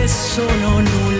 sono 0.09 0.79
nullità. 0.79 1.18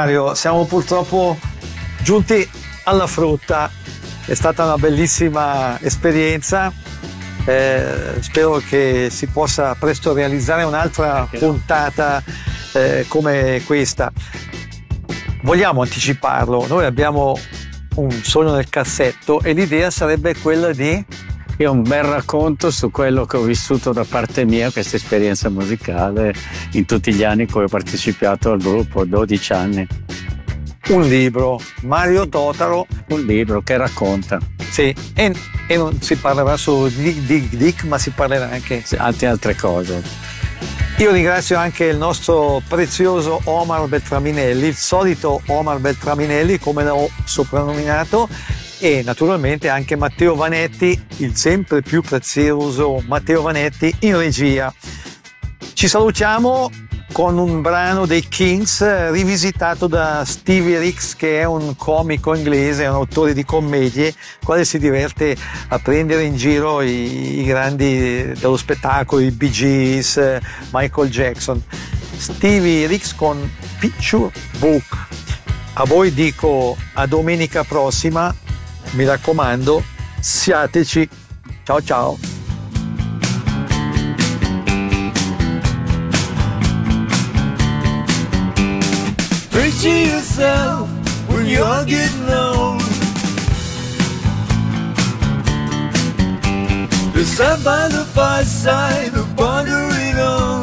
Mario, 0.00 0.34
siamo 0.34 0.64
purtroppo 0.64 1.38
giunti 2.02 2.48
alla 2.84 3.06
frutta. 3.06 3.70
È 4.24 4.32
stata 4.32 4.64
una 4.64 4.78
bellissima 4.78 5.78
esperienza. 5.78 6.72
Eh, 7.44 8.14
spero 8.20 8.62
che 8.66 9.08
si 9.10 9.26
possa 9.26 9.74
presto 9.74 10.14
realizzare 10.14 10.62
un'altra 10.62 11.28
puntata 11.30 12.22
eh, 12.72 13.04
come 13.08 13.62
questa. 13.66 14.10
Vogliamo 15.42 15.82
anticiparlo, 15.82 16.66
noi 16.66 16.86
abbiamo 16.86 17.38
un 17.96 18.10
sogno 18.10 18.54
nel 18.54 18.70
cassetto 18.70 19.42
e 19.42 19.52
l'idea 19.52 19.90
sarebbe 19.90 20.34
quella 20.34 20.72
di 20.72 21.04
Ho 21.62 21.72
un 21.72 21.82
bel 21.82 22.04
racconto 22.04 22.70
su 22.70 22.90
quello 22.90 23.26
che 23.26 23.36
ho 23.36 23.42
vissuto 23.42 23.92
da 23.92 24.04
parte 24.04 24.46
mia, 24.46 24.70
questa 24.70 24.96
esperienza 24.96 25.50
musicale, 25.50 26.32
in 26.72 26.86
tutti 26.86 27.12
gli 27.12 27.22
anni 27.22 27.42
in 27.42 27.50
cui 27.50 27.64
ho 27.64 27.68
partecipato 27.68 28.52
al 28.52 28.58
gruppo, 28.58 29.04
12 29.04 29.52
anni. 29.52 29.86
un 30.88 31.02
libro, 31.02 31.60
Mario 31.82 32.26
Totaro. 32.30 32.86
Un 33.08 33.20
libro 33.26 33.60
che 33.60 33.76
racconta 33.76 34.38
Sì, 34.70 34.94
e, 35.14 35.34
e 35.66 35.76
non 35.76 36.00
si 36.00 36.16
parlerà 36.16 36.56
solo 36.56 36.88
di 36.88 37.26
Dick 37.26 37.54
Dick, 37.54 37.84
ma 37.84 37.98
si 37.98 38.08
parlerà 38.10 38.48
anche 38.48 38.82
tante 38.88 39.26
altre 39.26 39.54
cose. 39.54 40.02
Io 40.96 41.12
ringrazio 41.12 41.58
anche 41.58 41.84
il 41.84 41.98
nostro 41.98 42.62
prezioso 42.68 43.40
Omar 43.44 43.86
Beltraminelli, 43.86 44.66
il 44.66 44.76
solito 44.76 45.42
Omar 45.46 45.78
Beltraminelli, 45.78 46.58
come 46.58 46.84
l'ho 46.84 47.10
soprannominato, 47.24 48.28
e 48.80 49.02
naturalmente 49.04 49.68
anche 49.68 49.94
Matteo 49.94 50.34
Vanetti, 50.34 50.98
il 51.18 51.36
sempre 51.36 51.82
più 51.82 52.00
prezioso 52.00 53.02
Matteo 53.06 53.42
Vanetti 53.42 53.94
in 54.00 54.16
regia. 54.16 54.72
Ci 55.74 55.86
salutiamo 55.86 56.70
con 57.12 57.36
un 57.38 57.60
brano 57.60 58.06
dei 58.06 58.26
Kings 58.28 59.10
rivisitato 59.10 59.86
da 59.86 60.24
Stevie 60.24 60.78
Ricks 60.78 61.14
che 61.14 61.40
è 61.40 61.44
un 61.44 61.76
comico 61.76 62.34
inglese, 62.34 62.86
un 62.86 62.94
autore 62.94 63.34
di 63.34 63.44
commedie, 63.44 64.14
quale 64.42 64.64
si 64.64 64.78
diverte 64.78 65.36
a 65.68 65.78
prendere 65.78 66.22
in 66.22 66.36
giro 66.36 66.80
i, 66.80 67.40
i 67.40 67.44
grandi 67.44 68.32
dello 68.32 68.56
spettacolo, 68.56 69.20
i 69.20 69.30
Bee 69.30 69.50
Gees, 69.50 70.38
Michael 70.72 71.10
Jackson. 71.10 71.62
Stevie 72.16 72.86
Ricks 72.86 73.14
con 73.14 73.50
Picture 73.78 74.30
Book. 74.58 75.08
A 75.74 75.84
voi 75.84 76.12
dico 76.12 76.76
a 76.94 77.06
domenica 77.06 77.64
prossima, 77.64 78.34
mi 78.92 79.04
raccomando, 79.04 79.82
siateci. 80.20 81.08
Ciao 81.64 81.82
ciao. 81.82 82.18
Picture 89.50 89.88
yourself 89.88 90.88
when 91.28 91.46
you're 91.46 91.84
getting 91.84 92.28
old. 92.28 92.80
Sat 97.40 97.64
by 97.64 97.88
the 97.88 98.04
fireside, 98.04 99.12
pondering 99.34 100.18
on. 100.18 100.59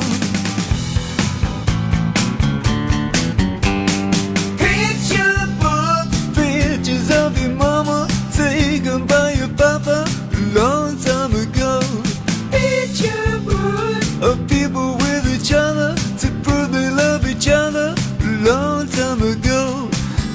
Each 17.38 17.47
long 17.49 18.88
time 18.88 19.21
ago. 19.21 19.89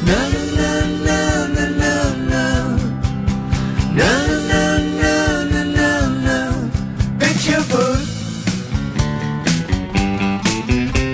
Na 0.06 0.20
na 0.56 0.72
na 1.06 1.46
na 1.54 1.66
na 1.80 1.96
na 2.30 2.44
na 3.98 4.12
na 4.50 4.62
na 5.00 5.14
na 5.52 5.62
na 5.76 5.90
na. 6.24 6.38
Picture 7.18 7.64
book, 7.72 8.00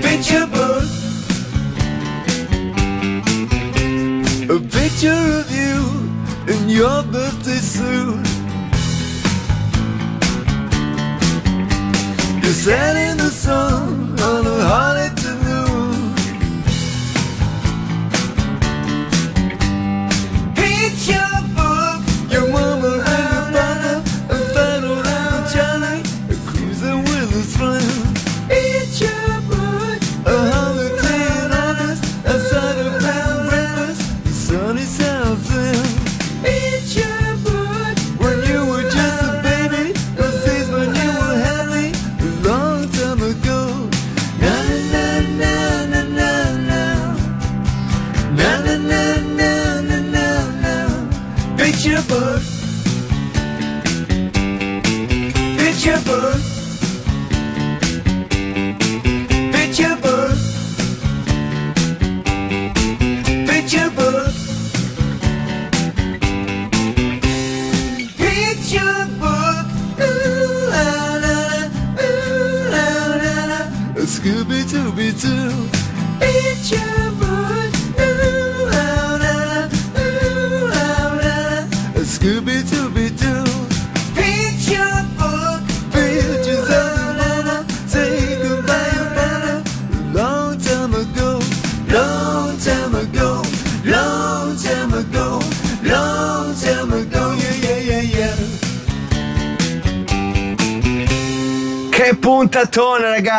picture 0.03 0.47
book. 0.57 0.87
A 4.51 4.59
picture 4.77 5.25
of 5.41 5.49
you 5.61 5.79
in 6.53 6.69
your 6.69 7.03
birthday 7.05 7.61
suit. 7.73 8.27
You 12.43 12.53
sat 12.65 12.97
in 12.97 13.17
the 13.17 13.31
sun 13.31 13.78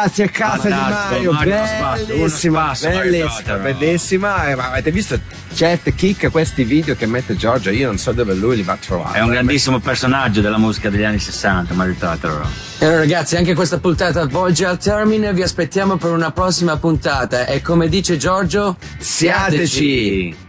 ragazzi 0.10 0.24
a 0.24 0.30
casa 0.30 0.68
di 0.68 0.74
Mario, 0.74 1.32
Mario, 1.32 2.06
bellissima, 2.16 2.74
bellissima, 2.82 3.56
bellissima. 3.58 4.50
Eh, 4.50 4.56
ma 4.56 4.72
avete 4.72 4.92
visto 4.92 5.20
certe 5.54 5.94
chicche 5.94 6.30
questi 6.30 6.64
video 6.64 6.96
che 6.96 7.06
mette 7.06 7.36
Giorgio? 7.36 7.70
Io 7.70 7.88
non 7.88 7.98
so 7.98 8.12
dove 8.12 8.34
lui 8.34 8.56
li 8.56 8.64
va 8.64 8.74
a 8.74 8.78
trovare. 8.78 9.20
È 9.20 9.22
un 9.22 9.30
grandissimo 9.30 9.80
personaggio 9.80 10.42
della 10.42 10.58
musica 10.58 10.90
degli 10.90 11.04
anni 11.04 11.20
60, 11.20 11.74
Mario 11.74 11.96
Totaro. 11.98 12.50
E 12.80 12.86
allora 12.86 13.00
ragazzi, 13.00 13.36
anche 13.36 13.54
questa 13.54 13.78
puntata 13.80 14.26
volge 14.26 14.66
al 14.66 14.80
termine, 14.80 15.34
vi 15.34 15.44
aspettiamo 15.44 15.98
per 15.98 16.12
una 16.12 16.32
prossima 16.32 16.78
puntata 16.78 17.46
e 17.46 17.62
come 17.62 17.88
dice 17.88 18.18
Giorgio, 18.18 18.78
Siateci. 18.98 20.48